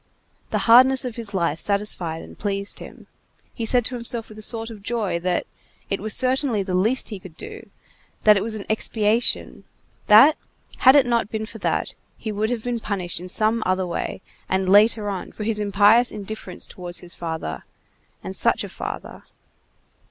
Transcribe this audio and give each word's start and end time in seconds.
The 0.49 0.57
hardness 0.65 1.05
of 1.05 1.15
his 1.15 1.31
life 1.31 1.59
satisfied 1.59 2.23
and 2.23 2.35
pleased 2.35 2.79
him. 2.79 3.05
He 3.53 3.67
said 3.67 3.85
to 3.85 3.93
himself 3.93 4.29
with 4.29 4.39
a 4.39 4.41
sort 4.41 4.71
of 4.71 4.81
joy 4.81 5.19
that— 5.19 5.45
it 5.91 5.99
was 6.01 6.15
certainly 6.15 6.63
the 6.63 6.73
least 6.73 7.09
he 7.09 7.19
could 7.19 7.37
do; 7.37 7.69
that 8.23 8.35
it 8.35 8.41
was 8.41 8.55
an 8.55 8.65
expiation;—that, 8.67 10.37
had 10.79 10.95
it 10.95 11.05
not 11.05 11.29
been 11.29 11.45
for 11.45 11.59
that, 11.59 11.93
he 12.17 12.31
would 12.31 12.49
have 12.49 12.63
been 12.63 12.79
punished 12.79 13.19
in 13.19 13.29
some 13.29 13.61
other 13.63 13.85
way 13.85 14.23
and 14.49 14.67
later 14.67 15.07
on 15.07 15.31
for 15.33 15.43
his 15.43 15.59
impious 15.59 16.09
indifference 16.09 16.65
towards 16.65 17.01
his 17.01 17.13
father, 17.13 17.63
and 18.23 18.35
such 18.35 18.63
a 18.63 18.69
father! 18.69 19.25